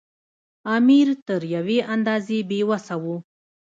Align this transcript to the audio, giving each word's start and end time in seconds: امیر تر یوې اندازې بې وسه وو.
امیر 0.77 1.07
تر 1.27 1.41
یوې 1.55 1.79
اندازې 1.93 2.37
بې 2.49 2.59
وسه 2.69 2.95
وو. 3.03 3.15